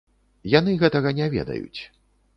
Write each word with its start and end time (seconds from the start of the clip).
Яны 0.53 0.73
гэтага 0.83 1.13
не 1.19 1.27
ведаюць. 1.37 1.81